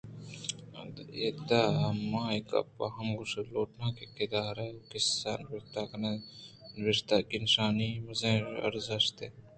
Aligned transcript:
ادا 1.27 1.61
من 2.09 2.25
اے 2.31 2.39
گپ 2.49 2.69
ءَ 2.83 2.93
ہم 2.95 3.07
گوٛشگ 3.17 3.47
لوٹاں 3.53 3.89
کہ 3.95 4.05
گِدار 4.15 4.57
ءُقصّہ 4.67 5.33
نبشتہ 5.41 5.81
کنگ 5.89 6.05
ءَ 6.09 6.25
نبشتہی 6.77 7.37
نشانانی 7.45 7.89
(punctuations) 7.89 8.05
مزنیں 8.07 8.41
ارزشتےاست 8.65 9.17